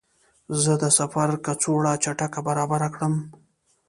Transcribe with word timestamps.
زه 0.61 0.73
د 0.83 0.85
سفر 0.99 1.29
کڅوړه 1.45 1.93
چټکه 2.03 2.39
برابره 2.47 2.87
کړم. 2.95 3.13